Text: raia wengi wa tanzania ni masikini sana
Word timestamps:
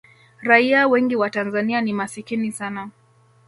raia 0.41 0.87
wengi 0.87 1.15
wa 1.15 1.29
tanzania 1.29 1.81
ni 1.81 1.93
masikini 1.93 2.51
sana 2.51 2.89